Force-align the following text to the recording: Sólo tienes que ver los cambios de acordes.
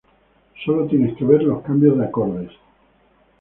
Sólo 0.65 0.87
tienes 0.87 1.15
que 1.15 1.25
ver 1.25 1.43
los 1.43 1.61
cambios 1.61 1.95
de 1.95 2.05
acordes. 2.05 2.51